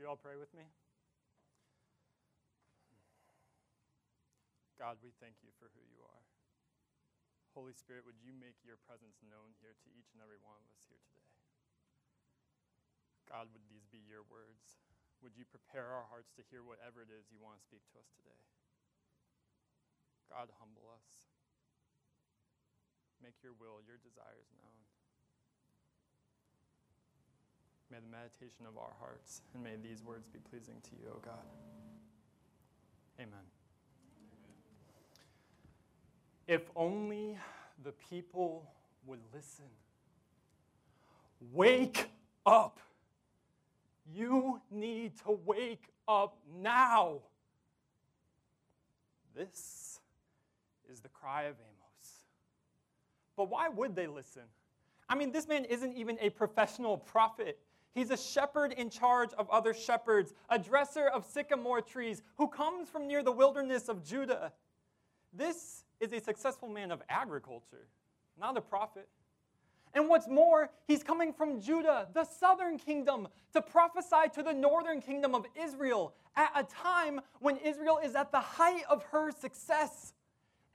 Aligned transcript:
you 0.00 0.08
all 0.08 0.16
pray 0.16 0.40
with 0.40 0.48
me? 0.56 0.64
God, 4.80 4.96
we 5.04 5.12
thank 5.20 5.44
you 5.44 5.52
for 5.60 5.68
who 5.76 5.84
you 5.84 6.00
are. 6.00 6.24
Holy 7.52 7.76
Spirit, 7.76 8.08
would 8.08 8.16
you 8.24 8.32
make 8.32 8.56
your 8.64 8.80
presence 8.88 9.20
known 9.20 9.52
here 9.60 9.76
to 9.76 9.88
each 9.92 10.16
and 10.16 10.24
every 10.24 10.40
one 10.40 10.56
of 10.56 10.64
us 10.72 10.88
here 10.88 10.96
today? 11.04 11.28
God, 13.28 13.52
would 13.52 13.68
these 13.68 13.84
be 13.92 14.00
your 14.00 14.24
words? 14.32 14.80
Would 15.20 15.36
you 15.36 15.44
prepare 15.44 15.92
our 15.92 16.08
hearts 16.08 16.32
to 16.40 16.48
hear 16.48 16.64
whatever 16.64 17.04
it 17.04 17.12
is 17.12 17.28
you 17.28 17.36
want 17.36 17.60
to 17.60 17.68
speak 17.68 17.84
to 17.92 18.00
us 18.00 18.08
today? 18.16 18.42
God, 20.32 20.48
humble 20.56 20.88
us. 20.96 21.28
Make 23.20 23.36
your 23.44 23.52
will, 23.52 23.84
your 23.84 24.00
desires 24.00 24.48
known. 24.56 24.89
May 27.90 27.98
the 27.98 28.10
meditation 28.10 28.66
of 28.68 28.78
our 28.78 28.92
hearts 29.00 29.42
and 29.54 29.62
may 29.62 29.76
these 29.82 30.02
words 30.04 30.28
be 30.28 30.38
pleasing 30.50 30.76
to 30.82 30.90
you, 31.02 31.08
O 31.10 31.18
God. 31.24 31.34
Amen. 33.18 33.32
If 36.46 36.62
only 36.76 37.36
the 37.82 37.92
people 37.92 38.64
would 39.06 39.20
listen. 39.34 39.66
Wake 41.52 42.10
up. 42.46 42.78
You 44.12 44.60
need 44.70 45.16
to 45.24 45.38
wake 45.44 45.84
up 46.06 46.36
now. 46.60 47.18
This 49.34 50.00
is 50.92 51.00
the 51.00 51.08
cry 51.08 51.44
of 51.44 51.54
Amos. 51.54 52.24
But 53.36 53.48
why 53.48 53.68
would 53.68 53.94
they 53.94 54.06
listen? 54.06 54.42
I 55.08 55.14
mean, 55.14 55.32
this 55.32 55.48
man 55.48 55.64
isn't 55.64 55.94
even 55.94 56.18
a 56.20 56.30
professional 56.30 56.96
prophet. 56.96 57.58
He's 57.94 58.10
a 58.10 58.16
shepherd 58.16 58.72
in 58.72 58.88
charge 58.88 59.30
of 59.36 59.50
other 59.50 59.74
shepherds, 59.74 60.32
a 60.48 60.58
dresser 60.58 61.08
of 61.08 61.26
sycamore 61.26 61.80
trees 61.80 62.22
who 62.38 62.46
comes 62.46 62.88
from 62.88 63.06
near 63.06 63.22
the 63.22 63.32
wilderness 63.32 63.88
of 63.88 64.04
Judah. 64.04 64.52
This 65.32 65.84
is 66.00 66.12
a 66.12 66.20
successful 66.20 66.68
man 66.68 66.92
of 66.92 67.02
agriculture, 67.08 67.88
not 68.38 68.56
a 68.56 68.60
prophet. 68.60 69.08
And 69.92 70.08
what's 70.08 70.28
more, 70.28 70.70
he's 70.86 71.02
coming 71.02 71.32
from 71.32 71.60
Judah, 71.60 72.06
the 72.14 72.24
southern 72.24 72.78
kingdom, 72.78 73.26
to 73.54 73.60
prophesy 73.60 74.30
to 74.34 74.42
the 74.42 74.52
northern 74.52 75.00
kingdom 75.00 75.34
of 75.34 75.46
Israel 75.60 76.14
at 76.36 76.52
a 76.54 76.62
time 76.62 77.20
when 77.40 77.56
Israel 77.56 77.98
is 78.02 78.14
at 78.14 78.30
the 78.30 78.40
height 78.40 78.84
of 78.88 79.02
her 79.10 79.32
success. 79.32 80.12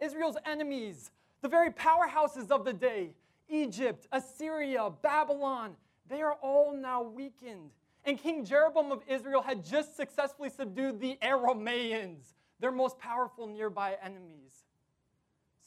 Israel's 0.01 0.35
enemies, 0.45 1.11
the 1.41 1.47
very 1.47 1.69
powerhouses 1.69 2.51
of 2.51 2.65
the 2.65 2.73
day, 2.73 3.11
Egypt, 3.47 4.05
Assyria, 4.11 4.91
Babylon, 5.01 5.75
they 6.09 6.21
are 6.21 6.33
all 6.41 6.75
now 6.75 7.01
weakened. 7.01 7.71
And 8.05 8.19
King 8.19 8.45
Jeroboam 8.45 8.91
of 8.91 9.01
Israel 9.07 9.41
had 9.41 9.65
just 9.65 9.97
successfully 9.97 10.49
subdued 10.49 10.99
the 10.99 11.17
Aramaeans, 11.21 12.33
their 12.59 12.71
most 12.71 12.99
powerful 12.99 13.47
nearby 13.47 13.97
enemies. 14.01 14.65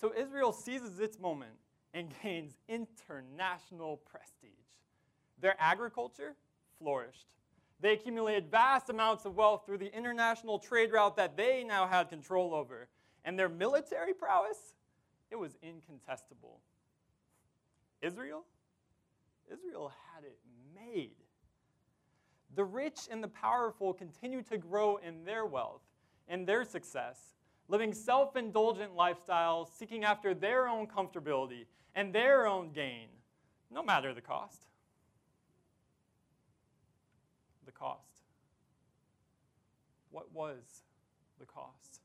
So 0.00 0.12
Israel 0.16 0.52
seizes 0.52 1.00
its 1.00 1.18
moment 1.18 1.56
and 1.92 2.12
gains 2.22 2.54
international 2.68 3.96
prestige. 3.96 4.52
Their 5.40 5.56
agriculture 5.58 6.34
flourished. 6.78 7.34
They 7.80 7.92
accumulated 7.92 8.50
vast 8.50 8.90
amounts 8.90 9.24
of 9.24 9.36
wealth 9.36 9.62
through 9.64 9.78
the 9.78 9.94
international 9.96 10.58
trade 10.58 10.92
route 10.92 11.16
that 11.16 11.36
they 11.36 11.64
now 11.64 11.86
had 11.86 12.08
control 12.08 12.54
over. 12.54 12.88
And 13.24 13.38
their 13.38 13.48
military 13.48 14.14
prowess, 14.14 14.74
it 15.30 15.36
was 15.36 15.56
incontestable. 15.62 16.60
Israel? 18.00 18.44
Israel 19.52 19.92
had 20.14 20.24
it 20.24 20.38
made. 20.74 21.16
The 22.54 22.64
rich 22.64 23.00
and 23.10 23.22
the 23.22 23.28
powerful 23.28 23.92
continue 23.92 24.42
to 24.44 24.58
grow 24.58 24.96
in 24.96 25.24
their 25.24 25.44
wealth 25.44 25.82
and 26.28 26.46
their 26.46 26.64
success, 26.64 27.18
living 27.68 27.92
self 27.92 28.36
indulgent 28.36 28.96
lifestyles, 28.96 29.68
seeking 29.78 30.04
after 30.04 30.34
their 30.34 30.68
own 30.68 30.86
comfortability 30.86 31.66
and 31.94 32.14
their 32.14 32.46
own 32.46 32.72
gain, 32.72 33.08
no 33.70 33.82
matter 33.82 34.14
the 34.14 34.20
cost. 34.20 34.66
The 37.66 37.72
cost. 37.72 38.02
What 40.10 40.32
was 40.32 40.82
the 41.38 41.46
cost? 41.46 42.00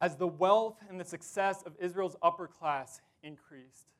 As 0.00 0.16
the 0.16 0.26
wealth 0.26 0.76
and 0.88 1.00
the 1.00 1.04
success 1.04 1.62
of 1.62 1.74
Israel's 1.78 2.16
upper 2.22 2.46
class 2.46 3.00
increased, 3.22 3.93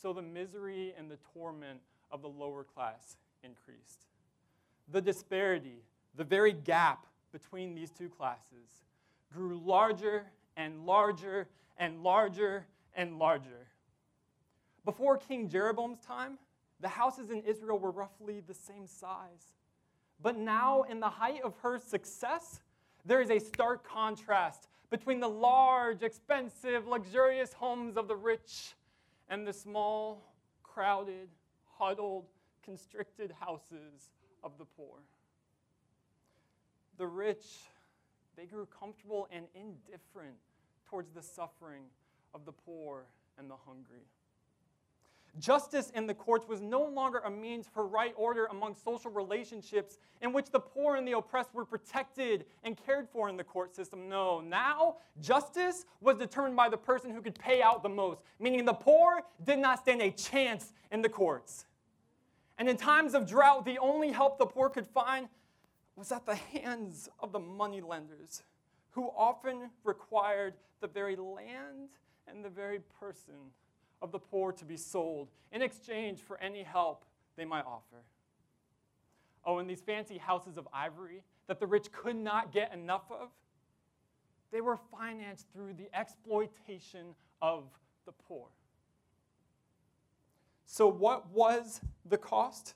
so 0.00 0.12
the 0.12 0.22
misery 0.22 0.94
and 0.98 1.10
the 1.10 1.18
torment 1.32 1.80
of 2.10 2.22
the 2.22 2.28
lower 2.28 2.64
class 2.64 3.16
increased. 3.42 4.06
The 4.92 5.00
disparity, 5.00 5.82
the 6.16 6.24
very 6.24 6.52
gap 6.52 7.06
between 7.32 7.74
these 7.74 7.90
two 7.90 8.08
classes, 8.08 8.84
grew 9.32 9.58
larger 9.58 10.26
and 10.56 10.86
larger 10.86 11.48
and 11.78 12.02
larger 12.02 12.66
and 12.94 13.18
larger. 13.18 13.66
Before 14.84 15.16
King 15.16 15.48
Jeroboam's 15.48 15.98
time, 16.00 16.38
the 16.80 16.88
houses 16.88 17.30
in 17.30 17.42
Israel 17.42 17.78
were 17.78 17.90
roughly 17.90 18.40
the 18.46 18.54
same 18.54 18.86
size. 18.86 19.52
But 20.22 20.36
now, 20.36 20.82
in 20.84 21.00
the 21.00 21.08
height 21.08 21.42
of 21.42 21.54
her 21.62 21.78
success, 21.78 22.60
there 23.04 23.20
is 23.20 23.30
a 23.30 23.38
stark 23.38 23.86
contrast 23.86 24.68
between 24.90 25.20
the 25.20 25.28
large, 25.28 26.02
expensive, 26.02 26.86
luxurious 26.86 27.52
homes 27.52 27.96
of 27.96 28.08
the 28.08 28.16
rich 28.16 28.74
and 29.28 29.46
the 29.46 29.52
small, 29.52 30.22
crowded, 30.62 31.28
huddled, 31.78 32.26
constricted 32.64 33.32
houses 33.40 34.10
of 34.42 34.58
the 34.58 34.64
poor. 34.64 34.98
The 36.98 37.06
rich, 37.06 37.44
they 38.36 38.46
grew 38.46 38.66
comfortable 38.66 39.28
and 39.30 39.46
indifferent 39.54 40.36
towards 40.88 41.10
the 41.12 41.22
suffering 41.22 41.84
of 42.34 42.44
the 42.44 42.52
poor 42.52 43.04
and 43.38 43.50
the 43.50 43.56
hungry. 43.66 44.06
Justice 45.38 45.90
in 45.94 46.06
the 46.06 46.14
courts 46.14 46.48
was 46.48 46.60
no 46.60 46.82
longer 46.82 47.18
a 47.18 47.30
means 47.30 47.66
for 47.72 47.86
right 47.86 48.14
order 48.16 48.46
among 48.46 48.74
social 48.74 49.10
relationships 49.10 49.98
in 50.22 50.32
which 50.32 50.50
the 50.50 50.60
poor 50.60 50.96
and 50.96 51.06
the 51.06 51.12
oppressed 51.12 51.52
were 51.54 51.64
protected 51.64 52.46
and 52.64 52.76
cared 52.76 53.08
for 53.08 53.28
in 53.28 53.36
the 53.36 53.44
court 53.44 53.74
system. 53.74 54.08
No, 54.08 54.40
now 54.40 54.96
justice 55.20 55.84
was 56.00 56.16
determined 56.16 56.56
by 56.56 56.68
the 56.68 56.76
person 56.76 57.10
who 57.10 57.20
could 57.20 57.38
pay 57.38 57.60
out 57.60 57.82
the 57.82 57.88
most, 57.88 58.20
meaning 58.40 58.64
the 58.64 58.72
poor 58.72 59.22
did 59.44 59.58
not 59.58 59.80
stand 59.80 60.00
a 60.00 60.10
chance 60.10 60.72
in 60.90 61.02
the 61.02 61.08
courts. 61.08 61.66
And 62.58 62.68
in 62.68 62.76
times 62.76 63.14
of 63.14 63.28
drought, 63.28 63.66
the 63.66 63.78
only 63.78 64.12
help 64.12 64.38
the 64.38 64.46
poor 64.46 64.70
could 64.70 64.86
find 64.86 65.28
was 65.96 66.12
at 66.12 66.24
the 66.24 66.34
hands 66.34 67.08
of 67.20 67.32
the 67.32 67.38
moneylenders, 67.38 68.42
who 68.90 69.10
often 69.16 69.70
required 69.84 70.54
the 70.80 70.86
very 70.86 71.16
land 71.16 71.90
and 72.26 72.44
the 72.44 72.48
very 72.48 72.80
person 72.98 73.34
of 74.02 74.12
the 74.12 74.18
poor 74.18 74.52
to 74.52 74.64
be 74.64 74.76
sold 74.76 75.28
in 75.52 75.62
exchange 75.62 76.20
for 76.20 76.38
any 76.40 76.62
help 76.62 77.04
they 77.36 77.44
might 77.44 77.64
offer. 77.64 78.04
Oh, 79.44 79.58
and 79.58 79.70
these 79.70 79.80
fancy 79.80 80.18
houses 80.18 80.56
of 80.56 80.66
ivory 80.72 81.22
that 81.46 81.60
the 81.60 81.66
rich 81.66 81.92
could 81.92 82.16
not 82.16 82.52
get 82.52 82.72
enough 82.72 83.04
of, 83.10 83.28
they 84.52 84.60
were 84.60 84.76
financed 84.76 85.46
through 85.52 85.74
the 85.74 85.88
exploitation 85.96 87.14
of 87.40 87.64
the 88.04 88.12
poor. 88.12 88.48
So, 90.64 90.88
what 90.88 91.30
was 91.30 91.80
the 92.04 92.18
cost? 92.18 92.74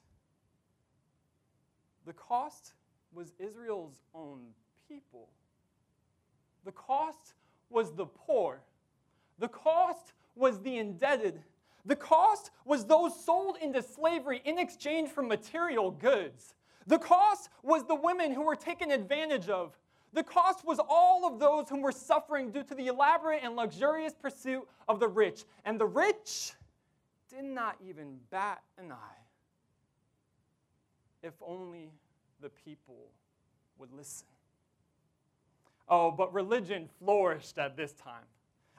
The 2.06 2.12
cost 2.12 2.72
was 3.12 3.32
Israel's 3.38 4.00
own 4.14 4.40
people. 4.88 5.28
The 6.64 6.72
cost 6.72 7.34
was 7.68 7.92
the 7.92 8.06
poor. 8.06 8.62
The 9.38 9.48
cost 9.48 10.12
was 10.40 10.58
the 10.60 10.78
indebted. 10.78 11.40
The 11.86 11.96
cost 11.96 12.50
was 12.64 12.84
those 12.84 13.24
sold 13.24 13.56
into 13.62 13.82
slavery 13.82 14.42
in 14.44 14.58
exchange 14.58 15.10
for 15.10 15.22
material 15.22 15.90
goods. 15.90 16.54
The 16.86 16.98
cost 16.98 17.50
was 17.62 17.84
the 17.84 17.94
women 17.94 18.32
who 18.32 18.42
were 18.42 18.56
taken 18.56 18.90
advantage 18.90 19.48
of. 19.48 19.78
The 20.12 20.24
cost 20.24 20.64
was 20.64 20.80
all 20.88 21.24
of 21.24 21.38
those 21.38 21.68
whom 21.68 21.82
were 21.82 21.92
suffering 21.92 22.50
due 22.50 22.64
to 22.64 22.74
the 22.74 22.88
elaborate 22.88 23.42
and 23.44 23.54
luxurious 23.54 24.12
pursuit 24.12 24.66
of 24.88 24.98
the 24.98 25.06
rich. 25.06 25.44
And 25.64 25.78
the 25.78 25.86
rich 25.86 26.52
did 27.28 27.44
not 27.44 27.76
even 27.86 28.18
bat 28.30 28.60
an 28.76 28.90
eye. 28.90 29.22
If 31.22 31.34
only 31.46 31.92
the 32.40 32.48
people 32.48 33.06
would 33.78 33.92
listen. 33.92 34.26
Oh, 35.88 36.10
but 36.10 36.32
religion 36.32 36.88
flourished 36.98 37.58
at 37.58 37.76
this 37.76 37.92
time. 37.92 38.24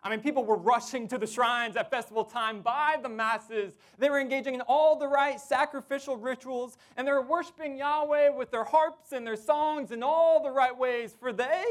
I 0.03 0.09
mean, 0.09 0.19
people 0.19 0.43
were 0.43 0.57
rushing 0.57 1.07
to 1.09 1.17
the 1.19 1.27
shrines 1.27 1.75
at 1.75 1.91
festival 1.91 2.23
time 2.23 2.61
by 2.61 2.97
the 3.01 3.09
masses. 3.09 3.77
They 3.99 4.09
were 4.09 4.19
engaging 4.19 4.55
in 4.55 4.61
all 4.61 4.95
the 4.95 5.07
right 5.07 5.39
sacrificial 5.39 6.17
rituals, 6.17 6.77
and 6.97 7.07
they 7.07 7.11
were 7.11 7.21
worshiping 7.21 7.77
Yahweh 7.77 8.29
with 8.29 8.49
their 8.49 8.63
harps 8.63 9.11
and 9.11 9.25
their 9.25 9.35
songs 9.35 9.91
in 9.91 10.01
all 10.01 10.41
the 10.41 10.49
right 10.49 10.75
ways, 10.75 11.15
for 11.19 11.31
they 11.31 11.63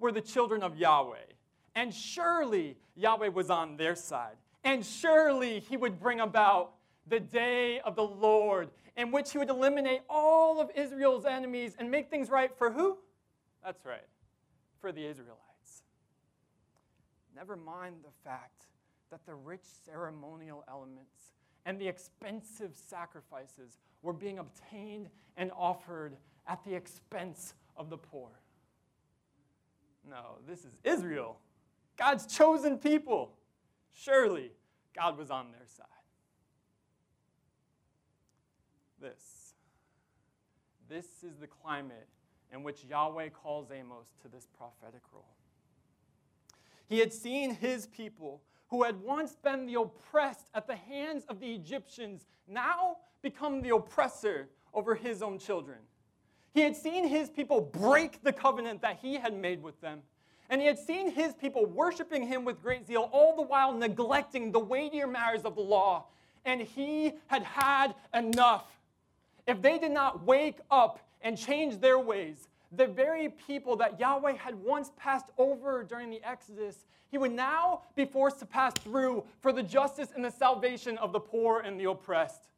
were 0.00 0.10
the 0.10 0.20
children 0.20 0.62
of 0.62 0.76
Yahweh. 0.76 1.18
And 1.76 1.94
surely 1.94 2.76
Yahweh 2.96 3.28
was 3.28 3.48
on 3.48 3.76
their 3.76 3.94
side. 3.94 4.36
And 4.64 4.84
surely 4.84 5.60
he 5.60 5.76
would 5.76 6.00
bring 6.00 6.20
about 6.20 6.72
the 7.06 7.20
day 7.20 7.80
of 7.80 7.94
the 7.94 8.04
Lord 8.04 8.70
in 8.96 9.10
which 9.10 9.32
he 9.32 9.38
would 9.38 9.50
eliminate 9.50 10.02
all 10.08 10.60
of 10.60 10.70
Israel's 10.74 11.24
enemies 11.24 11.76
and 11.78 11.90
make 11.90 12.10
things 12.10 12.28
right 12.28 12.54
for 12.56 12.70
who? 12.70 12.98
That's 13.64 13.84
right, 13.84 14.06
for 14.80 14.92
the 14.92 15.06
Israelites. 15.06 15.51
Never 17.42 17.56
mind 17.56 17.96
the 18.04 18.30
fact 18.30 18.66
that 19.10 19.26
the 19.26 19.34
rich 19.34 19.64
ceremonial 19.84 20.62
elements 20.68 21.32
and 21.66 21.76
the 21.76 21.88
expensive 21.88 22.70
sacrifices 22.76 23.78
were 24.00 24.12
being 24.12 24.38
obtained 24.38 25.08
and 25.36 25.50
offered 25.56 26.16
at 26.46 26.62
the 26.62 26.72
expense 26.72 27.54
of 27.76 27.90
the 27.90 27.96
poor. 27.96 28.28
No, 30.08 30.38
this 30.46 30.60
is 30.60 30.76
Israel, 30.84 31.40
God's 31.96 32.26
chosen 32.26 32.78
people. 32.78 33.32
Surely 33.92 34.52
God 34.94 35.18
was 35.18 35.32
on 35.32 35.50
their 35.50 35.66
side. 35.66 35.86
This. 39.00 39.54
This 40.88 41.24
is 41.24 41.38
the 41.40 41.48
climate 41.48 42.06
in 42.52 42.62
which 42.62 42.84
Yahweh 42.84 43.30
calls 43.30 43.72
Amos 43.72 44.12
to 44.22 44.28
this 44.28 44.46
prophetic 44.56 45.02
role. 45.12 45.41
He 46.92 46.98
had 46.98 47.14
seen 47.14 47.54
his 47.54 47.86
people, 47.86 48.42
who 48.68 48.82
had 48.82 49.00
once 49.00 49.34
been 49.42 49.64
the 49.64 49.80
oppressed 49.80 50.50
at 50.52 50.66
the 50.66 50.76
hands 50.76 51.24
of 51.26 51.40
the 51.40 51.50
Egyptians, 51.54 52.26
now 52.46 52.98
become 53.22 53.62
the 53.62 53.70
oppressor 53.70 54.50
over 54.74 54.94
his 54.94 55.22
own 55.22 55.38
children. 55.38 55.78
He 56.52 56.60
had 56.60 56.76
seen 56.76 57.08
his 57.08 57.30
people 57.30 57.62
break 57.62 58.22
the 58.22 58.30
covenant 58.30 58.82
that 58.82 58.98
he 59.00 59.14
had 59.14 59.32
made 59.32 59.62
with 59.62 59.80
them. 59.80 60.02
And 60.50 60.60
he 60.60 60.66
had 60.66 60.78
seen 60.78 61.10
his 61.10 61.32
people 61.32 61.64
worshiping 61.64 62.26
him 62.26 62.44
with 62.44 62.60
great 62.60 62.86
zeal, 62.86 63.08
all 63.10 63.36
the 63.36 63.40
while 63.40 63.72
neglecting 63.72 64.52
the 64.52 64.60
weightier 64.60 65.06
matters 65.06 65.46
of 65.46 65.54
the 65.54 65.62
law. 65.62 66.08
And 66.44 66.60
he 66.60 67.14
had 67.28 67.42
had 67.42 67.94
enough. 68.12 68.66
If 69.46 69.62
they 69.62 69.78
did 69.78 69.92
not 69.92 70.26
wake 70.26 70.58
up 70.70 70.98
and 71.22 71.38
change 71.38 71.80
their 71.80 71.98
ways, 71.98 72.48
the 72.74 72.86
very 72.86 73.28
people 73.28 73.76
that 73.76 74.00
Yahweh 74.00 74.34
had 74.34 74.54
once 74.54 74.90
passed 74.96 75.26
over 75.36 75.84
during 75.84 76.10
the 76.10 76.26
Exodus, 76.26 76.86
he 77.10 77.18
would 77.18 77.32
now 77.32 77.82
be 77.94 78.06
forced 78.06 78.38
to 78.38 78.46
pass 78.46 78.72
through 78.80 79.24
for 79.40 79.52
the 79.52 79.62
justice 79.62 80.08
and 80.14 80.24
the 80.24 80.30
salvation 80.30 80.96
of 80.98 81.12
the 81.12 81.20
poor 81.20 81.60
and 81.60 81.78
the 81.78 81.84
oppressed. 81.84 82.48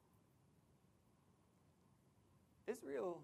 Israel 2.66 3.20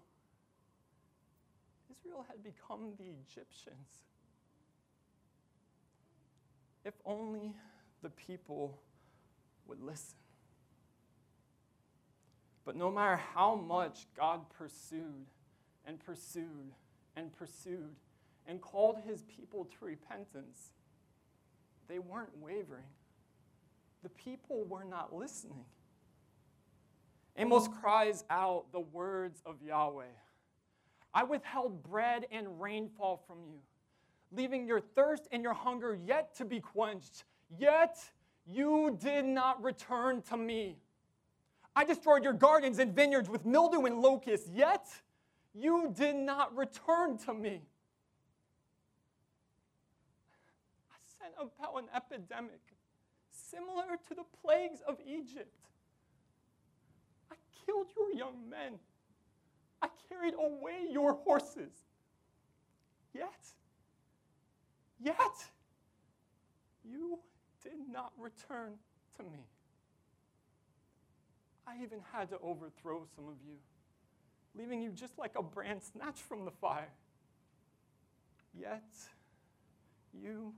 Israel 1.89 2.25
had 2.29 2.43
become 2.43 2.91
the 2.97 3.05
Egyptians. 3.05 4.05
If 6.83 6.93
only 7.05 7.53
the 8.01 8.09
people 8.09 8.79
would 9.67 9.81
listen. 9.81 10.17
But 12.65 12.75
no 12.75 12.91
matter 12.91 13.15
how 13.15 13.55
much 13.55 14.07
God 14.15 14.49
pursued 14.49 15.27
and 15.85 15.99
pursued 15.99 16.73
and 17.15 17.31
pursued 17.31 17.95
and 18.47 18.61
called 18.61 18.97
his 19.05 19.23
people 19.23 19.65
to 19.65 19.85
repentance, 19.85 20.71
they 21.87 21.99
weren't 21.99 22.37
wavering. 22.39 22.83
The 24.03 24.09
people 24.09 24.63
were 24.65 24.83
not 24.83 25.13
listening. 25.13 25.65
Amos 27.37 27.67
cries 27.67 28.23
out 28.29 28.71
the 28.71 28.79
words 28.79 29.41
of 29.45 29.61
Yahweh 29.61 30.05
I 31.13 31.23
withheld 31.23 31.83
bread 31.83 32.25
and 32.31 32.61
rainfall 32.61 33.21
from 33.27 33.39
you, 33.45 33.59
leaving 34.31 34.65
your 34.65 34.79
thirst 34.79 35.27
and 35.31 35.43
your 35.43 35.53
hunger 35.53 35.93
yet 36.05 36.33
to 36.35 36.45
be 36.45 36.61
quenched. 36.61 37.25
Yet 37.59 37.97
you 38.47 38.97
did 39.01 39.25
not 39.25 39.61
return 39.61 40.21
to 40.29 40.37
me. 40.37 40.77
I 41.75 41.83
destroyed 41.83 42.23
your 42.23 42.33
gardens 42.33 42.79
and 42.79 42.95
vineyards 42.95 43.29
with 43.29 43.45
mildew 43.45 43.85
and 43.85 44.01
locusts, 44.01 44.49
yet 44.53 44.87
you 45.53 45.93
did 45.95 46.15
not 46.15 46.55
return 46.55 47.17
to 47.19 47.33
me. 47.33 47.61
I 50.91 50.97
sent 51.19 51.33
about 51.39 51.81
an 51.81 51.89
epidemic 51.95 52.61
similar 53.31 53.97
to 54.07 54.15
the 54.15 54.25
plagues 54.41 54.79
of 54.87 54.97
Egypt. 55.05 55.55
I 57.31 57.35
killed 57.65 57.87
your 57.95 58.11
young 58.13 58.49
men 58.49 58.79
I 59.81 59.89
carried 60.09 60.35
away 60.35 60.85
your 60.89 61.13
horses. 61.13 61.71
Yet, 63.13 63.45
yet, 64.99 65.17
you 66.83 67.19
did 67.63 67.89
not 67.91 68.11
return 68.17 68.73
to 69.17 69.23
me. 69.23 69.45
I 71.67 71.75
even 71.83 71.99
had 72.11 72.29
to 72.29 72.39
overthrow 72.39 73.05
some 73.15 73.27
of 73.27 73.35
you, 73.45 73.55
leaving 74.55 74.81
you 74.81 74.91
just 74.91 75.17
like 75.17 75.33
a 75.37 75.43
brand 75.43 75.81
snatched 75.81 76.19
from 76.19 76.45
the 76.45 76.51
fire. 76.51 76.91
Yet, 78.57 78.83
you 80.13 80.53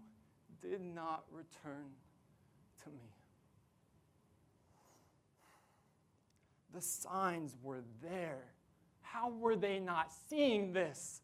did 0.61 0.81
not 0.81 1.25
return 1.31 1.91
to 2.83 2.89
me. 2.89 3.11
The 6.73 6.81
signs 6.81 7.55
were 7.61 7.83
there 8.01 8.53
how 9.13 9.29
were 9.29 9.55
they 9.55 9.77
not 9.77 10.11
seeing 10.27 10.73
this? 10.73 11.21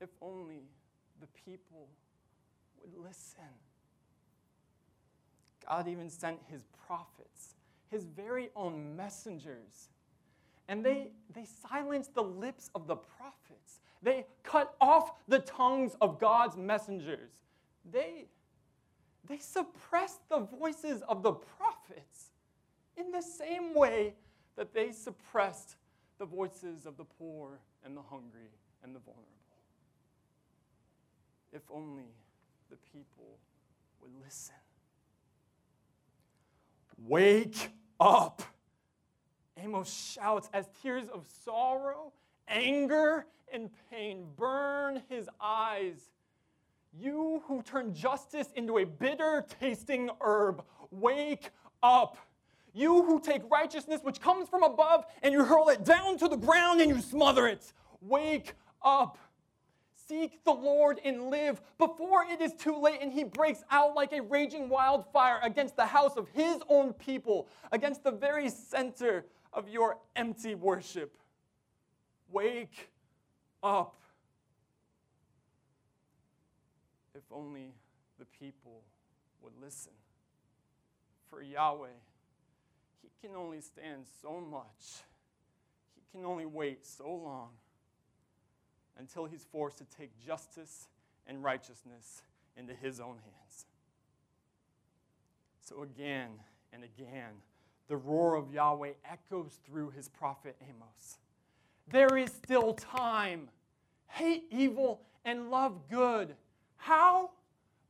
If 0.00 0.08
only 0.22 0.62
the 1.20 1.26
people 1.44 1.88
would 2.80 3.04
listen. 3.04 3.44
God 5.68 5.86
even 5.86 6.08
sent 6.08 6.38
his 6.50 6.64
prophets, 6.86 7.56
his 7.90 8.04
very 8.04 8.48
own 8.56 8.96
messengers. 8.96 9.90
And 10.68 10.84
they, 10.84 11.08
they 11.34 11.44
silenced 11.44 12.14
the 12.14 12.22
lips 12.22 12.70
of 12.74 12.86
the 12.86 12.96
prophets. 12.96 13.80
They 14.02 14.26
cut 14.42 14.74
off 14.80 15.12
the 15.28 15.38
tongues 15.40 15.96
of 16.00 16.18
God's 16.18 16.56
messengers. 16.56 17.30
They, 17.90 18.26
they 19.28 19.38
suppressed 19.38 20.28
the 20.28 20.40
voices 20.40 21.02
of 21.02 21.22
the 21.22 21.32
prophets 21.32 22.30
in 22.96 23.12
the 23.12 23.22
same 23.22 23.74
way 23.74 24.14
that 24.56 24.74
they 24.74 24.90
suppressed 24.90 25.76
the 26.18 26.24
voices 26.24 26.86
of 26.86 26.96
the 26.96 27.04
poor 27.04 27.60
and 27.84 27.96
the 27.96 28.02
hungry 28.02 28.50
and 28.82 28.94
the 28.94 29.00
vulnerable. 29.00 29.26
If 31.52 31.62
only 31.70 32.10
the 32.70 32.76
people 32.92 33.38
would 34.00 34.10
listen. 34.24 34.54
Wake 37.06 37.70
up! 38.00 38.42
Amos 39.66 39.92
shouts 39.92 40.48
as 40.52 40.68
tears 40.80 41.08
of 41.12 41.26
sorrow, 41.44 42.12
anger, 42.46 43.26
and 43.52 43.68
pain 43.90 44.24
burn 44.36 45.02
his 45.08 45.28
eyes. 45.40 46.10
You 46.96 47.42
who 47.46 47.62
turn 47.62 47.92
justice 47.92 48.52
into 48.54 48.78
a 48.78 48.84
bitter 48.84 49.44
tasting 49.60 50.08
herb, 50.20 50.62
wake 50.92 51.50
up! 51.82 52.16
You 52.74 53.02
who 53.02 53.18
take 53.18 53.42
righteousness 53.50 54.02
which 54.04 54.20
comes 54.20 54.48
from 54.48 54.62
above 54.62 55.04
and 55.22 55.32
you 55.32 55.44
hurl 55.44 55.68
it 55.70 55.84
down 55.84 56.16
to 56.18 56.28
the 56.28 56.36
ground 56.36 56.80
and 56.80 56.88
you 56.88 57.00
smother 57.00 57.48
it. 57.48 57.72
Wake 58.00 58.54
up. 58.84 59.18
Seek 60.08 60.44
the 60.44 60.52
Lord 60.52 61.00
and 61.04 61.30
live 61.30 61.60
before 61.78 62.24
it 62.24 62.40
is 62.40 62.52
too 62.52 62.78
late 62.78 62.98
and 63.02 63.12
he 63.12 63.24
breaks 63.24 63.64
out 63.70 63.94
like 63.94 64.12
a 64.12 64.20
raging 64.20 64.68
wildfire 64.68 65.40
against 65.42 65.76
the 65.76 65.86
house 65.86 66.16
of 66.16 66.28
his 66.28 66.58
own 66.68 66.92
people, 66.92 67.48
against 67.72 68.04
the 68.04 68.12
very 68.12 68.48
center 68.48 69.26
of 69.52 69.68
your 69.68 69.98
empty 70.14 70.54
worship. 70.54 71.16
Wake 72.30 72.90
up. 73.62 74.00
If 77.14 77.22
only 77.32 77.74
the 78.18 78.26
people 78.38 78.82
would 79.42 79.54
listen. 79.60 79.92
For 81.30 81.42
Yahweh 81.42 81.88
he 83.02 83.26
can 83.26 83.36
only 83.36 83.60
stand 83.60 84.04
so 84.22 84.40
much. 84.40 85.02
He 85.96 86.02
can 86.12 86.24
only 86.24 86.46
wait 86.46 86.86
so 86.86 87.08
long 87.08 87.50
until 88.98 89.26
he's 89.26 89.44
forced 89.44 89.78
to 89.78 89.84
take 89.84 90.10
justice 90.24 90.88
and 91.26 91.42
righteousness 91.42 92.22
into 92.56 92.74
his 92.74 93.00
own 93.00 93.16
hands. 93.16 93.66
So 95.60 95.82
again 95.82 96.30
and 96.72 96.84
again, 96.84 97.32
the 97.88 97.96
roar 97.96 98.34
of 98.34 98.52
Yahweh 98.52 98.92
echoes 99.04 99.58
through 99.66 99.90
his 99.90 100.08
prophet 100.08 100.56
Amos. 100.62 101.18
There 101.88 102.16
is 102.16 102.32
still 102.32 102.74
time. 102.74 103.48
Hate 104.08 104.44
evil 104.50 105.02
and 105.24 105.50
love 105.50 105.88
good. 105.90 106.34
How? 106.76 107.30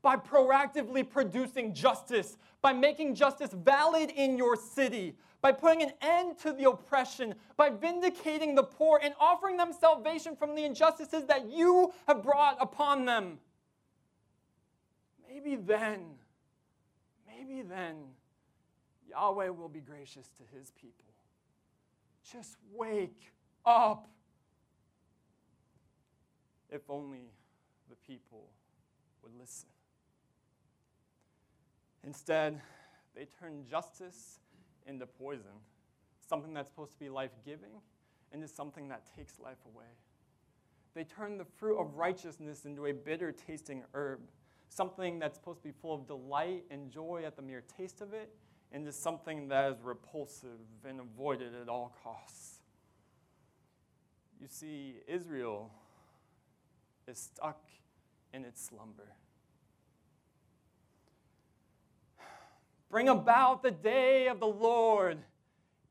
By 0.03 0.17
proactively 0.17 1.09
producing 1.09 1.75
justice, 1.75 2.37
by 2.63 2.73
making 2.73 3.15
justice 3.15 3.51
valid 3.53 4.11
in 4.11 4.37
your 4.37 4.57
city, 4.57 5.17
by 5.41 5.53
putting 5.53 5.83
an 5.83 5.93
end 6.01 6.39
to 6.39 6.53
the 6.53 6.69
oppression, 6.69 7.35
by 7.57 7.71
vindicating 7.71 8.55
the 8.55 8.63
poor 8.63 9.01
and 9.03 9.15
offering 9.21 9.57
them 9.57 9.73
salvation 9.73 10.35
from 10.35 10.55
the 10.55 10.65
injustices 10.65 11.25
that 11.27 11.51
you 11.51 11.93
have 12.07 12.23
brought 12.23 12.57
upon 12.61 13.05
them. 13.05 13.39
Maybe 15.29 15.57
then, 15.57 16.01
maybe 17.27 17.63
then, 17.63 17.97
Yahweh 19.09 19.49
will 19.51 19.69
be 19.69 19.81
gracious 19.81 20.29
to 20.39 20.59
his 20.59 20.71
people. 20.71 21.05
Just 22.33 22.57
wake 22.75 23.33
up. 23.65 24.09
If 26.71 26.83
only 26.89 27.31
the 27.89 27.95
people 27.95 28.49
would 29.23 29.33
listen. 29.39 29.69
Instead, 32.05 32.61
they 33.15 33.27
turn 33.41 33.65
justice 33.69 34.41
into 34.87 35.07
poison, 35.07 35.61
something 36.29 36.55
that's 36.55 36.69
supposed 36.69 36.93
to 36.93 36.99
be 36.99 37.09
life 37.09 37.33
giving 37.45 37.81
into 38.33 38.49
something 38.49 38.89
that 38.89 39.03
takes 39.17 39.39
life 39.39 39.59
away. 39.75 39.87
They 40.95 41.05
turn 41.05 41.39
the 41.39 41.45
fruit 41.45 41.79
of 41.79 41.97
righteousness 41.97 42.65
into 42.65 42.87
a 42.87 42.93
bitter 42.93 43.33
tasting 43.33 43.85
herb, 43.95 44.21
something 44.69 45.19
that's 45.19 45.37
supposed 45.37 45.59
to 45.63 45.69
be 45.69 45.75
full 45.81 45.95
of 45.95 46.07
delight 46.07 46.65
and 46.71 46.91
joy 46.91 47.23
at 47.27 47.37
the 47.37 47.43
mere 47.43 47.63
taste 47.77 48.01
of 48.01 48.15
it, 48.15 48.33
into 48.73 48.91
something 48.93 49.49
that 49.49 49.71
is 49.71 49.77
repulsive 49.83 50.59
and 50.89 51.01
avoided 51.01 51.55
at 51.55 51.69
all 51.69 51.95
costs. 52.03 52.61
You 54.41 54.49
see, 54.49 54.97
Israel 55.07 55.71
is 57.07 57.19
stuck 57.19 57.63
in 58.33 58.45
its 58.45 58.63
slumber. 58.63 59.15
Bring 62.91 63.09
about 63.09 63.63
the 63.63 63.71
day 63.71 64.29
of 64.29 64.41
the 64.41 64.47
Lord. 64.47 65.19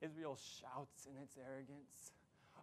Israel 0.01 0.37
shouts 0.59 1.07
in 1.07 1.21
its 1.21 1.37
arrogance. 1.37 2.13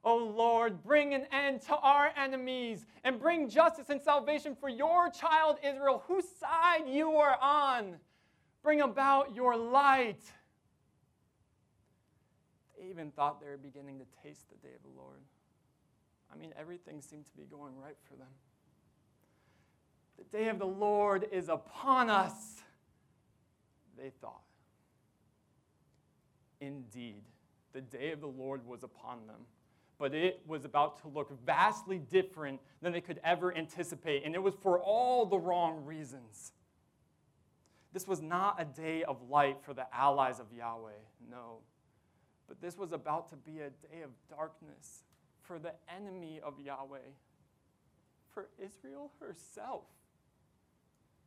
O 0.04 0.12
oh 0.12 0.24
Lord, 0.24 0.82
bring 0.82 1.14
an 1.14 1.26
end 1.30 1.62
to 1.62 1.76
our 1.76 2.12
enemies 2.16 2.86
and 3.04 3.20
bring 3.20 3.48
justice 3.48 3.88
and 3.88 4.02
salvation 4.02 4.56
for 4.58 4.68
your 4.68 5.10
child 5.10 5.58
Israel, 5.62 6.02
whose 6.08 6.24
side 6.40 6.88
you 6.88 7.12
are 7.12 7.38
on. 7.40 7.96
Bring 8.64 8.80
about 8.80 9.34
your 9.34 9.56
light. 9.56 10.20
They 12.76 12.88
even 12.88 13.12
thought 13.12 13.40
they 13.40 13.46
were 13.46 13.56
beginning 13.56 14.00
to 14.00 14.04
taste 14.24 14.48
the 14.50 14.56
day 14.66 14.74
of 14.74 14.82
the 14.82 15.00
Lord. 15.00 15.20
I 16.32 16.36
mean, 16.36 16.52
everything 16.58 17.00
seemed 17.00 17.26
to 17.26 17.36
be 17.36 17.44
going 17.44 17.76
right 17.76 17.96
for 18.08 18.16
them. 18.16 18.28
The 20.18 20.36
day 20.36 20.48
of 20.48 20.58
the 20.58 20.66
Lord 20.66 21.28
is 21.30 21.48
upon 21.48 22.10
us, 22.10 22.61
they 23.98 24.10
thought. 24.20 24.42
Indeed, 26.60 27.22
the 27.72 27.80
day 27.80 28.12
of 28.12 28.20
the 28.20 28.28
Lord 28.28 28.66
was 28.66 28.82
upon 28.82 29.26
them 29.26 29.46
but 30.02 30.14
it 30.14 30.42
was 30.48 30.64
about 30.64 31.00
to 31.00 31.06
look 31.06 31.30
vastly 31.46 32.00
different 32.00 32.60
than 32.80 32.92
they 32.92 33.00
could 33.00 33.20
ever 33.22 33.56
anticipate, 33.56 34.24
and 34.24 34.34
it 34.34 34.42
was 34.42 34.52
for 34.60 34.80
all 34.80 35.24
the 35.24 35.38
wrong 35.38 35.84
reasons. 35.84 36.50
This 37.92 38.08
was 38.08 38.20
not 38.20 38.60
a 38.60 38.64
day 38.64 39.04
of 39.04 39.30
light 39.30 39.58
for 39.62 39.74
the 39.74 39.86
allies 39.94 40.40
of 40.40 40.46
Yahweh, 40.52 40.90
no. 41.30 41.58
But 42.48 42.60
this 42.60 42.76
was 42.76 42.90
about 42.90 43.30
to 43.30 43.36
be 43.36 43.60
a 43.60 43.70
day 43.70 44.02
of 44.02 44.10
darkness 44.28 45.04
for 45.40 45.60
the 45.60 45.74
enemy 45.88 46.40
of 46.42 46.54
Yahweh, 46.58 46.98
for 48.32 48.48
Israel 48.58 49.12
herself. 49.20 49.84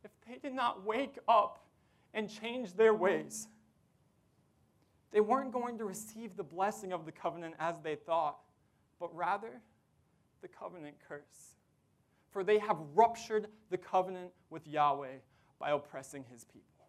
If 0.03 0.11
they 0.27 0.37
did 0.37 0.53
not 0.53 0.85
wake 0.85 1.17
up 1.29 1.63
and 2.15 2.27
change 2.27 2.73
their 2.73 2.95
ways, 2.95 3.47
they 5.11 5.21
weren't 5.21 5.51
going 5.51 5.77
to 5.77 5.85
receive 5.85 6.35
the 6.35 6.43
blessing 6.43 6.91
of 6.91 7.05
the 7.05 7.11
covenant 7.11 7.53
as 7.59 7.79
they 7.81 7.95
thought 7.95 8.37
but 8.99 9.15
rather 9.15 9.61
the 10.41 10.47
covenant 10.47 10.95
curse. 11.07 11.53
For 12.31 12.43
they 12.43 12.59
have 12.59 12.77
ruptured 12.93 13.47
the 13.69 13.77
covenant 13.77 14.31
with 14.49 14.67
Yahweh 14.67 15.17
by 15.59 15.71
oppressing 15.71 16.25
his 16.31 16.43
people. 16.43 16.87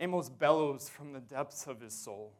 Amos 0.00 0.30
bellows 0.30 0.88
from 0.88 1.12
the 1.12 1.20
depths 1.20 1.66
of 1.66 1.80
his 1.80 1.92
soul. 1.92 2.32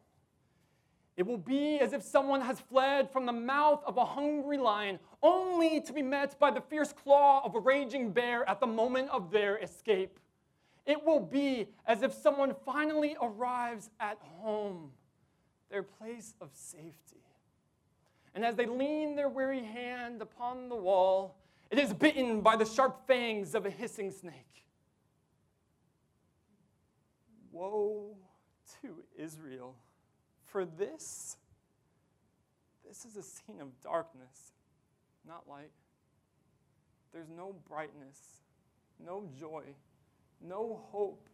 It 1.17 1.27
will 1.27 1.37
be 1.37 1.77
as 1.79 1.93
if 1.93 2.01
someone 2.01 2.41
has 2.41 2.59
fled 2.59 3.11
from 3.11 3.27
the 3.27 3.33
mouth 3.33 3.83
of 3.85 3.97
a 3.97 4.05
hungry 4.05 4.57
lion, 4.57 4.97
only 5.21 5.81
to 5.81 5.93
be 5.93 6.01
met 6.01 6.39
by 6.39 6.49
the 6.49 6.61
fierce 6.61 6.93
claw 6.93 7.45
of 7.45 7.53
a 7.53 7.59
raging 7.59 8.11
bear 8.11 8.47
at 8.49 8.59
the 8.59 8.65
moment 8.65 9.09
of 9.11 9.29
their 9.29 9.57
escape. 9.59 10.19
It 10.85 11.03
will 11.05 11.19
be 11.19 11.67
as 11.85 12.01
if 12.01 12.13
someone 12.13 12.55
finally 12.65 13.15
arrives 13.21 13.89
at 13.99 14.17
home, 14.39 14.91
their 15.69 15.83
place 15.83 16.33
of 16.41 16.49
safety. 16.53 17.21
And 18.33 18.45
as 18.45 18.55
they 18.55 18.65
lean 18.65 19.15
their 19.15 19.29
weary 19.29 19.63
hand 19.63 20.21
upon 20.21 20.69
the 20.69 20.75
wall, 20.75 21.37
it 21.69 21.77
is 21.77 21.93
bitten 21.93 22.41
by 22.41 22.55
the 22.55 22.65
sharp 22.65 23.05
fangs 23.07 23.55
of 23.55 23.65
a 23.65 23.69
hissing 23.69 24.11
snake. 24.11 24.65
Woe 27.51 28.15
to 28.81 29.03
Israel, 29.17 29.75
for 30.45 30.65
this, 30.65 31.37
this 32.87 33.05
is 33.05 33.17
a 33.17 33.23
scene 33.23 33.61
of 33.61 33.67
darkness, 33.81 34.53
not 35.27 35.47
light. 35.47 35.71
There's 37.13 37.29
no 37.29 37.55
brightness, 37.69 38.19
no 39.05 39.25
joy, 39.37 39.63
no 40.43 40.81
hope 40.91 41.29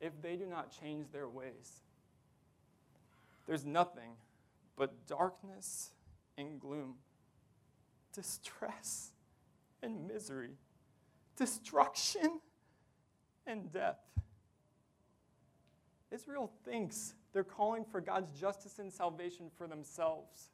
if 0.00 0.20
they 0.22 0.36
do 0.36 0.46
not 0.46 0.70
change 0.80 1.10
their 1.12 1.28
ways. 1.28 1.82
There's 3.46 3.66
nothing 3.66 4.12
but 4.76 5.06
darkness 5.06 5.90
and 6.38 6.60
gloom, 6.60 6.94
distress 8.14 9.12
and 9.82 10.06
misery, 10.06 10.56
destruction 11.36 12.40
and 13.46 13.72
death. 13.72 13.98
Israel 16.10 16.50
thinks 16.64 17.14
they're 17.32 17.44
calling 17.44 17.84
for 17.84 18.00
God's 18.00 18.32
justice 18.32 18.78
and 18.78 18.92
salvation 18.92 19.50
for 19.56 19.66
themselves, 19.66 20.50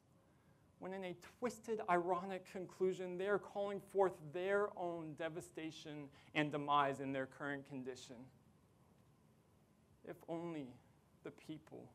when 0.78 0.92
in 0.92 1.04
a 1.04 1.16
twisted, 1.38 1.80
ironic 1.88 2.50
conclusion, 2.50 3.16
they 3.16 3.28
are 3.28 3.38
calling 3.38 3.80
forth 3.80 4.12
their 4.32 4.68
own 4.76 5.14
devastation 5.18 6.08
and 6.34 6.52
demise 6.52 7.00
in 7.00 7.12
their 7.12 7.26
current 7.26 7.66
condition. 7.68 8.16
If 10.04 10.16
only 10.28 10.68
the 11.24 11.30
people 11.30 11.90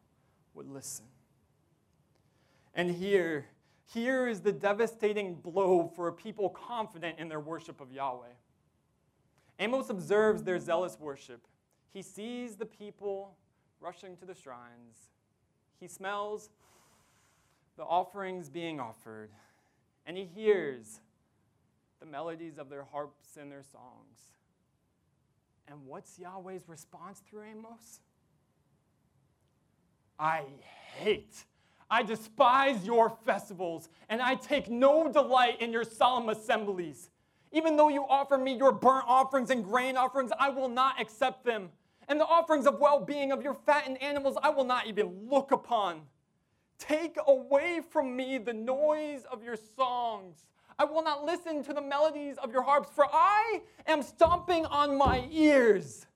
would 0.53 0.67
listen. 0.67 1.05
And 2.73 2.89
here, 2.89 3.45
here 3.93 4.27
is 4.27 4.41
the 4.41 4.51
devastating 4.51 5.35
blow 5.35 5.91
for 5.95 6.07
a 6.07 6.13
people 6.13 6.49
confident 6.49 7.19
in 7.19 7.29
their 7.29 7.39
worship 7.39 7.81
of 7.81 7.91
Yahweh. 7.91 8.33
Amos 9.59 9.89
observes 9.89 10.43
their 10.43 10.59
zealous 10.59 10.97
worship. 10.99 11.45
He 11.93 12.01
sees 12.01 12.55
the 12.55 12.65
people 12.65 13.37
rushing 13.79 14.15
to 14.17 14.25
the 14.25 14.33
shrines. 14.33 15.09
He 15.79 15.87
smells 15.87 16.49
the 17.77 17.83
offerings 17.83 18.49
being 18.49 18.79
offered. 18.79 19.29
And 20.05 20.17
he 20.17 20.25
hears 20.25 20.99
the 21.99 22.05
melodies 22.05 22.57
of 22.57 22.69
their 22.69 22.83
harps 22.83 23.37
and 23.39 23.51
their 23.51 23.63
songs. 23.63 24.19
And 25.67 25.85
what's 25.85 26.17
Yahweh's 26.17 26.67
response 26.67 27.21
through 27.27 27.43
Amos? 27.43 27.99
I 30.19 30.43
hate 30.95 31.45
I 31.91 32.03
despise 32.03 32.85
your 32.85 33.09
festivals, 33.25 33.89
and 34.07 34.21
I 34.21 34.35
take 34.35 34.69
no 34.69 35.11
delight 35.11 35.61
in 35.61 35.73
your 35.73 35.83
solemn 35.83 36.29
assemblies. 36.29 37.09
Even 37.51 37.75
though 37.75 37.89
you 37.89 38.05
offer 38.07 38.37
me 38.37 38.55
your 38.55 38.71
burnt 38.71 39.03
offerings 39.09 39.49
and 39.49 39.61
grain 39.61 39.97
offerings, 39.97 40.31
I 40.39 40.49
will 40.49 40.69
not 40.69 41.01
accept 41.01 41.43
them. 41.43 41.69
And 42.07 42.17
the 42.17 42.25
offerings 42.25 42.65
of 42.65 42.79
well 42.79 43.01
being 43.03 43.33
of 43.33 43.43
your 43.43 43.53
fattened 43.53 44.01
animals, 44.01 44.37
I 44.41 44.51
will 44.51 44.63
not 44.63 44.87
even 44.87 45.27
look 45.29 45.51
upon. 45.51 46.03
Take 46.81 47.15
away 47.27 47.79
from 47.91 48.15
me 48.15 48.39
the 48.39 48.53
noise 48.53 49.23
of 49.31 49.43
your 49.43 49.55
songs. 49.55 50.47
I 50.79 50.85
will 50.85 51.03
not 51.03 51.23
listen 51.23 51.63
to 51.65 51.73
the 51.73 51.81
melodies 51.81 52.37
of 52.39 52.51
your 52.51 52.63
harps, 52.63 52.89
for 52.89 53.05
I 53.05 53.61
am 53.85 54.01
stomping 54.01 54.65
on 54.65 54.97
my 54.97 55.27
ears. 55.31 56.07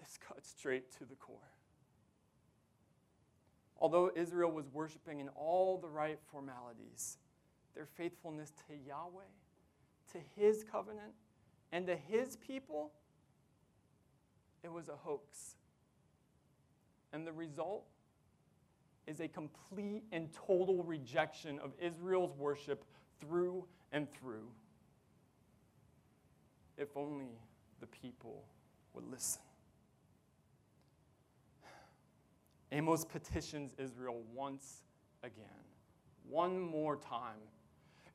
This 0.00 0.16
cuts 0.26 0.48
straight 0.48 0.90
to 0.92 1.04
the 1.04 1.16
core. 1.16 1.36
Although 3.78 4.10
Israel 4.16 4.50
was 4.50 4.64
worshiping 4.72 5.20
in 5.20 5.28
all 5.36 5.76
the 5.76 5.90
right 5.90 6.18
formalities, 6.32 7.18
their 7.74 7.84
faithfulness 7.84 8.52
to 8.68 8.74
Yahweh, 8.74 9.24
to 10.12 10.18
his 10.34 10.64
covenant, 10.64 11.12
and 11.72 11.86
to 11.88 11.94
his 11.94 12.36
people, 12.36 12.92
it 14.62 14.72
was 14.72 14.88
a 14.88 14.96
hoax. 14.96 15.56
And 17.14 17.24
the 17.24 17.32
result 17.32 17.84
is 19.06 19.20
a 19.20 19.28
complete 19.28 20.02
and 20.10 20.28
total 20.32 20.82
rejection 20.82 21.60
of 21.60 21.70
Israel's 21.80 22.36
worship 22.36 22.84
through 23.20 23.64
and 23.92 24.08
through. 24.12 24.48
If 26.76 26.96
only 26.96 27.38
the 27.78 27.86
people 27.86 28.42
would 28.94 29.08
listen. 29.08 29.40
Amos 32.72 33.04
petitions 33.04 33.74
Israel 33.78 34.20
once 34.34 34.82
again, 35.22 35.44
one 36.28 36.58
more 36.58 36.96
time, 36.96 37.38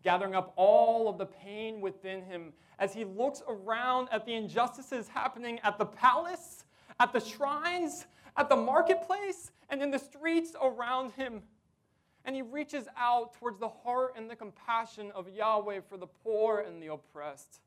gathering 0.04 0.36
up 0.36 0.52
all 0.58 1.08
of 1.08 1.18
the 1.18 1.26
pain 1.26 1.80
within 1.80 2.22
him 2.22 2.52
as 2.80 2.94
he 2.94 3.06
looks 3.06 3.42
around 3.48 4.10
at 4.12 4.26
the 4.26 4.34
injustices 4.34 5.08
happening 5.08 5.58
at 5.64 5.78
the 5.78 5.86
palace, 5.86 6.66
at 7.00 7.14
the 7.14 7.22
shrines, 7.22 8.06
at 8.38 8.50
the 8.50 8.56
marketplace 8.56 9.52
and 9.70 9.82
in 9.82 9.92
the 9.92 10.00
streets 10.00 10.56
around 10.62 11.12
him. 11.12 11.44
And 12.26 12.36
he 12.36 12.42
reaches 12.42 12.88
out 12.98 13.34
towards 13.34 13.60
the 13.60 13.70
heart 13.70 14.14
and 14.18 14.30
the 14.30 14.36
compassion 14.36 15.12
of 15.16 15.30
Yahweh 15.30 15.82
for 15.88 15.98
the 15.98 16.08
poor 16.08 16.60
and 16.60 16.82
the 16.82 16.88
oppressed. 16.88 17.62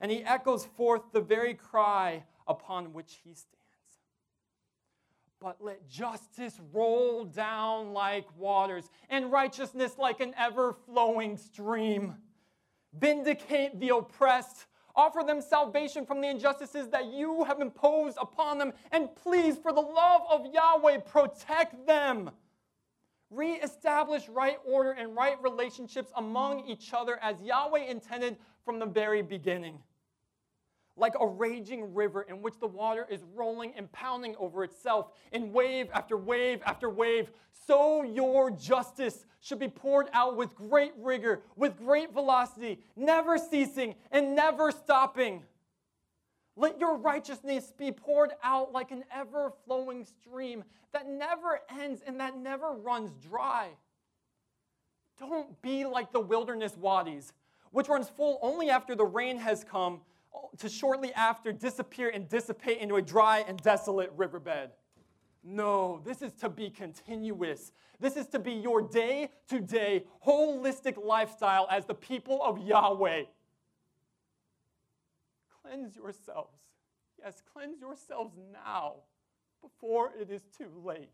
And 0.00 0.10
he 0.10 0.22
echoes 0.22 0.66
forth 0.76 1.02
the 1.12 1.20
very 1.20 1.54
cry 1.54 2.24
upon 2.46 2.92
which 2.92 3.18
he 3.24 3.30
stands. 3.30 3.56
But 5.40 5.62
let 5.62 5.88
justice 5.88 6.58
roll 6.72 7.24
down 7.24 7.92
like 7.92 8.26
waters, 8.38 8.88
and 9.10 9.30
righteousness 9.30 9.96
like 9.98 10.20
an 10.20 10.34
ever 10.38 10.72
flowing 10.72 11.36
stream. 11.36 12.16
Vindicate 12.98 13.78
the 13.78 13.90
oppressed, 13.90 14.66
offer 14.96 15.22
them 15.24 15.40
salvation 15.40 16.06
from 16.06 16.20
the 16.20 16.28
injustices 16.28 16.88
that 16.88 17.06
you 17.06 17.44
have 17.44 17.60
imposed 17.60 18.16
upon 18.20 18.58
them, 18.58 18.72
and 18.92 19.14
please, 19.16 19.56
for 19.58 19.72
the 19.72 19.80
love 19.80 20.22
of 20.30 20.46
Yahweh, 20.52 20.98
protect 20.98 21.86
them. 21.86 22.30
Re-establish 23.30 24.28
right 24.28 24.58
order 24.64 24.92
and 24.92 25.14
right 25.14 25.40
relationships 25.42 26.10
among 26.16 26.66
each 26.66 26.92
other 26.92 27.18
as 27.22 27.40
Yahweh 27.42 27.84
intended 27.84 28.36
from 28.64 28.78
the 28.78 28.86
very 28.86 29.22
beginning 29.22 29.78
like 30.96 31.14
a 31.20 31.26
raging 31.26 31.94
river 31.94 32.22
in 32.22 32.40
which 32.40 32.58
the 32.58 32.66
water 32.66 33.06
is 33.10 33.20
rolling 33.34 33.72
and 33.76 33.90
pounding 33.92 34.34
over 34.38 34.64
itself 34.64 35.10
in 35.32 35.52
wave 35.52 35.88
after 35.92 36.16
wave 36.16 36.60
after 36.64 36.88
wave, 36.88 37.30
so 37.66 38.02
your 38.02 38.50
justice 38.50 39.26
should 39.40 39.58
be 39.58 39.68
poured 39.68 40.08
out 40.12 40.36
with 40.36 40.54
great 40.54 40.92
rigor, 40.98 41.42
with 41.56 41.76
great 41.76 42.12
velocity, 42.12 42.80
never 42.96 43.36
ceasing 43.36 43.94
and 44.10 44.34
never 44.34 44.70
stopping. 44.70 45.42
Let 46.56 46.80
your 46.80 46.96
righteousness 46.96 47.72
be 47.76 47.92
poured 47.92 48.32
out 48.42 48.72
like 48.72 48.90
an 48.90 49.04
ever 49.14 49.52
flowing 49.66 50.04
stream 50.04 50.64
that 50.92 51.06
never 51.06 51.60
ends 51.78 52.02
and 52.06 52.18
that 52.20 52.38
never 52.38 52.72
runs 52.72 53.12
dry. 53.28 53.68
Don't 55.18 55.60
be 55.60 55.84
like 55.84 56.12
the 56.12 56.20
wilderness 56.20 56.74
wadis, 56.78 57.34
which 57.72 57.88
runs 57.88 58.08
full 58.08 58.38
only 58.40 58.70
after 58.70 58.94
the 58.94 59.04
rain 59.04 59.36
has 59.36 59.64
come 59.64 60.00
to 60.58 60.68
shortly 60.68 61.12
after 61.14 61.52
disappear 61.52 62.08
and 62.08 62.28
dissipate 62.28 62.78
into 62.78 62.96
a 62.96 63.02
dry 63.02 63.44
and 63.46 63.60
desolate 63.62 64.10
riverbed. 64.16 64.70
No, 65.44 66.00
this 66.04 66.22
is 66.22 66.32
to 66.34 66.48
be 66.48 66.70
continuous. 66.70 67.72
This 68.00 68.16
is 68.16 68.26
to 68.28 68.38
be 68.38 68.52
your 68.52 68.82
day 68.82 69.30
to 69.48 69.60
day, 69.60 70.04
holistic 70.26 71.02
lifestyle 71.02 71.68
as 71.70 71.84
the 71.86 71.94
people 71.94 72.42
of 72.42 72.58
Yahweh. 72.58 73.24
Cleanse 75.62 75.94
yourselves. 75.94 76.58
Yes, 77.22 77.42
cleanse 77.52 77.80
yourselves 77.80 78.36
now 78.52 78.94
before 79.62 80.12
it 80.20 80.30
is 80.30 80.42
too 80.56 80.70
late. 80.84 81.10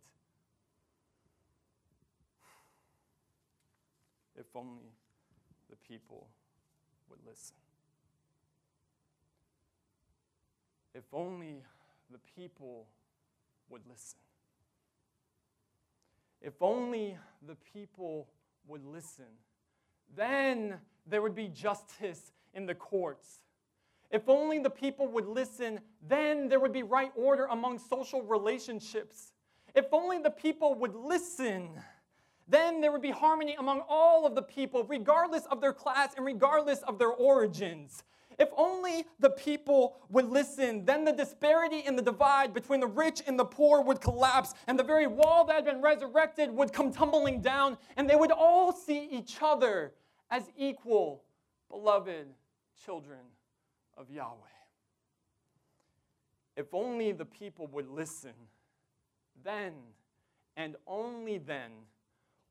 If 4.35 4.47
only 4.55 4.93
the 5.71 5.77
people 5.77 6.27
would 7.09 7.19
listen. 7.27 7.57
If 10.95 11.05
only 11.13 11.63
the 12.11 12.19
people 12.37 12.87
would 13.69 13.83
listen. 13.89 14.19
If 16.41 16.61
only 16.61 17.17
the 17.47 17.57
people 17.73 18.29
would 18.67 18.85
listen. 18.85 19.25
Then 20.15 20.79
there 21.07 21.23
would 21.23 21.35
be 21.35 21.49
justice 21.49 22.33
in 22.53 22.67
the 22.67 22.75
courts. 22.75 23.43
If 24.11 24.29
only 24.29 24.59
the 24.59 24.71
people 24.71 25.09
would 25.09 25.27
listen, 25.27 25.81
then 26.07 26.49
there 26.49 26.61
would 26.61 26.73
be 26.73 26.83
right 26.83 27.11
order 27.17 27.47
among 27.47 27.79
social 27.79 28.23
relationships. 28.23 29.33
If 29.75 29.87
only 29.93 30.19
the 30.19 30.31
people 30.31 30.75
would 30.75 30.95
listen, 30.95 31.71
then 32.47 32.83
there 32.83 32.93
would 32.93 33.01
be 33.01 33.11
harmony 33.11 33.57
among 33.59 33.83
all 33.89 34.27
of 34.27 34.35
the 34.35 34.43
people, 34.43 34.85
regardless 34.85 35.47
of 35.47 35.63
their 35.63 35.73
class 35.73 36.13
and 36.15 36.27
regardless 36.27 36.83
of 36.83 36.99
their 36.99 37.09
origins. 37.11 38.05
If 38.43 38.49
only 38.57 39.07
the 39.21 39.31
people 39.31 39.99
would 40.09 40.29
listen, 40.29 40.85
then 40.85 41.05
the 41.05 41.13
disparity 41.13 41.85
and 41.87 41.97
the 41.97 42.03
divide 42.03 42.53
between 42.53 42.81
the 42.81 42.89
rich 42.89 43.23
and 43.25 43.39
the 43.39 43.45
poor 43.45 43.81
would 43.81 44.01
collapse, 44.01 44.53
and 44.67 44.77
the 44.77 44.83
very 44.83 45.07
wall 45.07 45.45
that 45.45 45.55
had 45.55 45.65
been 45.65 45.81
resurrected 45.81 46.51
would 46.51 46.73
come 46.73 46.93
tumbling 46.93 47.41
down, 47.41 47.79
and 47.97 48.11
they 48.11 48.17
would 48.17 48.33
all 48.33 48.73
see 48.73 49.07
each 49.13 49.37
other 49.41 49.93
as 50.29 50.51
equal, 50.57 51.23
beloved 51.71 52.27
children 52.85 53.21
of 53.97 54.11
Yahweh. 54.11 54.35
If 56.57 56.75
only 56.75 57.13
the 57.13 57.25
people 57.25 57.69
would 57.69 57.89
listen, 57.89 58.35
then 59.45 59.75
and 60.57 60.75
only 60.89 61.39
then 61.39 61.71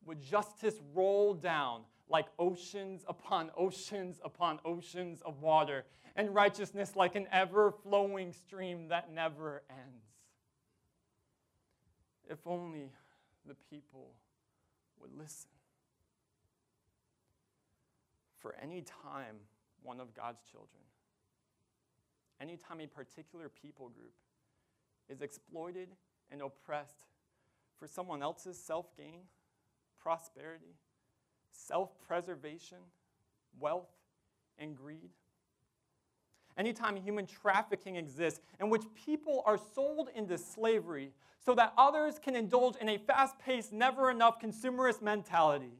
would 0.05 0.21
justice 0.21 0.79
roll 0.93 1.33
down 1.33 1.81
like 2.11 2.27
oceans 2.37 3.03
upon 3.07 3.49
oceans 3.57 4.19
upon 4.23 4.59
oceans 4.65 5.21
of 5.21 5.41
water, 5.41 5.85
and 6.15 6.35
righteousness 6.35 6.95
like 6.95 7.15
an 7.15 7.27
ever 7.31 7.71
flowing 7.71 8.33
stream 8.33 8.89
that 8.89 9.11
never 9.11 9.63
ends. 9.69 10.05
If 12.29 12.45
only 12.45 12.91
the 13.47 13.55
people 13.69 14.13
would 14.99 15.11
listen. 15.17 15.49
For 18.37 18.55
any 18.61 18.81
time 18.81 19.35
one 19.83 19.99
of 19.99 20.13
God's 20.13 20.41
children, 20.51 20.83
anytime 22.41 22.81
a 22.81 22.87
particular 22.87 23.49
people 23.49 23.89
group 23.89 24.13
is 25.09 25.21
exploited 25.21 25.89
and 26.31 26.41
oppressed 26.41 27.05
for 27.77 27.87
someone 27.87 28.23
else's 28.23 28.57
self 28.57 28.95
gain, 28.95 29.21
prosperity, 30.01 30.75
self 31.51 31.89
preservation, 32.07 32.77
wealth, 33.59 33.89
and 34.57 34.75
greed. 34.75 35.09
Anytime 36.57 36.95
human 36.95 37.25
trafficking 37.25 37.95
exists 37.95 38.41
in 38.59 38.69
which 38.69 38.83
people 38.93 39.41
are 39.45 39.57
sold 39.73 40.09
into 40.13 40.37
slavery 40.37 41.13
so 41.43 41.55
that 41.55 41.73
others 41.77 42.19
can 42.19 42.35
indulge 42.35 42.75
in 42.75 42.89
a 42.89 42.97
fast 42.97 43.39
paced, 43.39 43.71
never 43.71 44.11
enough 44.11 44.39
consumerist 44.39 45.01
mentality. 45.01 45.73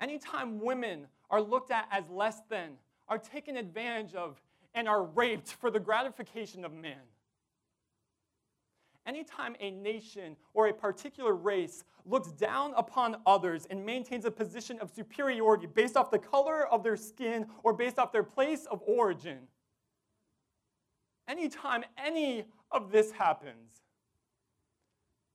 Anytime 0.00 0.60
women 0.60 1.06
are 1.30 1.40
looked 1.40 1.70
at 1.70 1.88
as 1.90 2.04
less 2.10 2.40
than, 2.48 2.72
are 3.08 3.18
taken 3.18 3.56
advantage 3.56 4.14
of, 4.14 4.40
and 4.74 4.88
are 4.88 5.02
raped 5.02 5.52
for 5.54 5.70
the 5.70 5.80
gratification 5.80 6.64
of 6.64 6.72
men. 6.72 7.00
Anytime 9.06 9.56
a 9.60 9.70
nation 9.70 10.36
or 10.52 10.68
a 10.68 10.72
particular 10.72 11.34
race 11.34 11.84
looks 12.04 12.32
down 12.32 12.74
upon 12.76 13.16
others 13.26 13.66
and 13.70 13.84
maintains 13.84 14.24
a 14.24 14.30
position 14.30 14.78
of 14.80 14.90
superiority 14.90 15.66
based 15.66 15.96
off 15.96 16.10
the 16.10 16.18
color 16.18 16.66
of 16.68 16.82
their 16.82 16.96
skin 16.96 17.46
or 17.62 17.72
based 17.72 17.98
off 17.98 18.12
their 18.12 18.22
place 18.22 18.66
of 18.66 18.82
origin, 18.86 19.38
anytime 21.26 21.82
any 21.96 22.44
of 22.70 22.92
this 22.92 23.10
happens, 23.10 23.82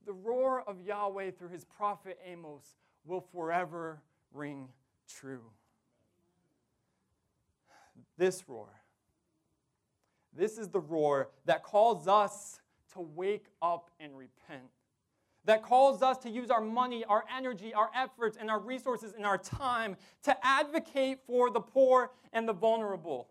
the 0.06 0.14
roar 0.14 0.62
of 0.68 0.82
Yahweh 0.82 1.32
through 1.32 1.50
his 1.50 1.66
prophet 1.66 2.20
Amos 2.24 2.76
will 3.04 3.22
forever 3.22 4.02
ring 4.32 4.70
true. 5.10 5.44
This 8.18 8.48
roar, 8.48 8.70
this 10.32 10.58
is 10.58 10.70
the 10.70 10.80
roar 10.80 11.30
that 11.46 11.64
calls 11.64 12.08
us 12.08 12.62
to 12.96 13.02
wake 13.02 13.46
up 13.62 13.92
and 14.00 14.18
repent. 14.18 14.64
That 15.46 15.62
calls 15.62 16.02
us 16.02 16.18
to 16.20 16.30
use 16.30 16.50
our 16.50 16.62
money, 16.62 17.06
our 17.06 17.24
energy, 17.36 17.74
our 17.74 17.92
efforts, 17.96 18.36
and 18.40 18.50
our 18.50 18.60
resources 18.60 19.14
and 19.16 19.26
our 19.26 19.38
time 19.38 19.96
to 20.24 20.36
advocate 20.46 21.20
for 21.28 21.52
the 21.52 21.60
poor 21.60 22.12
and 22.34 22.48
the 22.48 22.54
vulnerable. 22.54 23.30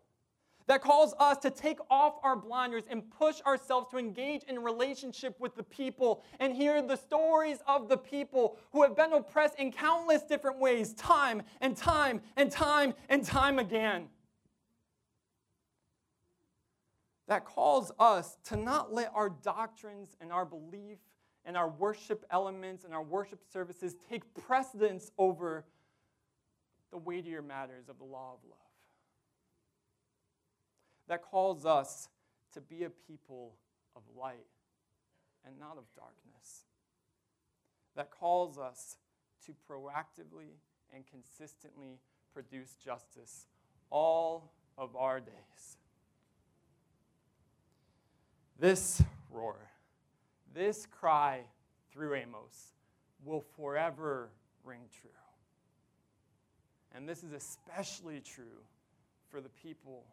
That 0.66 0.80
calls 0.80 1.12
us 1.18 1.38
to 1.38 1.50
take 1.50 1.78
off 1.90 2.14
our 2.22 2.36
blinders 2.36 2.84
and 2.88 3.10
push 3.10 3.40
ourselves 3.42 3.88
to 3.90 3.98
engage 3.98 4.44
in 4.44 4.60
relationship 4.60 5.38
with 5.38 5.56
the 5.56 5.62
people 5.62 6.22
and 6.40 6.54
hear 6.54 6.80
the 6.80 6.96
stories 6.96 7.58
of 7.66 7.88
the 7.88 7.98
people 7.98 8.56
who 8.72 8.82
have 8.82 8.96
been 8.96 9.12
oppressed 9.12 9.58
in 9.58 9.72
countless 9.72 10.22
different 10.22 10.58
ways, 10.58 10.94
time 10.94 11.42
and 11.60 11.76
time 11.76 12.22
and 12.36 12.50
time 12.50 12.94
and 13.10 13.24
time 13.24 13.58
again. 13.58 14.08
That 17.26 17.44
calls 17.44 17.90
us 17.98 18.36
to 18.44 18.56
not 18.56 18.92
let 18.92 19.10
our 19.14 19.30
doctrines 19.30 20.16
and 20.20 20.30
our 20.30 20.44
belief 20.44 20.98
and 21.44 21.56
our 21.56 21.68
worship 21.68 22.24
elements 22.30 22.84
and 22.84 22.94
our 22.94 23.02
worship 23.02 23.40
services 23.52 23.94
take 24.08 24.22
precedence 24.34 25.10
over 25.18 25.64
the 26.90 26.98
weightier 26.98 27.42
matters 27.42 27.88
of 27.88 27.98
the 27.98 28.04
law 28.04 28.34
of 28.34 28.48
love. 28.48 28.58
That 31.08 31.22
calls 31.22 31.66
us 31.66 32.08
to 32.52 32.60
be 32.60 32.84
a 32.84 32.90
people 32.90 33.54
of 33.96 34.02
light 34.16 34.46
and 35.46 35.58
not 35.58 35.76
of 35.76 35.84
darkness. 35.94 36.64
That 37.96 38.10
calls 38.10 38.58
us 38.58 38.96
to 39.46 39.54
proactively 39.68 40.58
and 40.94 41.04
consistently 41.06 41.98
produce 42.32 42.76
justice 42.84 43.46
all 43.90 44.52
of 44.78 44.96
our 44.96 45.20
days. 45.20 45.78
This 48.58 49.02
roar 49.30 49.56
this 50.54 50.86
cry 50.86 51.40
through 51.92 52.14
Amos 52.14 52.72
will 53.24 53.42
forever 53.56 54.30
ring 54.62 54.82
true. 55.00 55.10
And 56.94 57.08
this 57.08 57.24
is 57.24 57.32
especially 57.32 58.20
true 58.20 58.62
for 59.28 59.40
the 59.40 59.48
people 59.48 60.04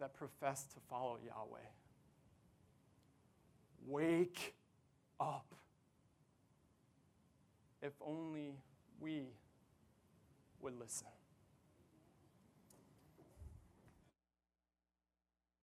that 0.00 0.14
profess 0.14 0.64
to 0.74 0.80
follow 0.90 1.16
Yahweh. 1.24 1.60
Wake 3.86 4.54
up. 5.20 5.54
If 7.80 7.92
only 8.04 8.56
we 9.00 9.26
would 10.60 10.78
listen. 10.78 11.06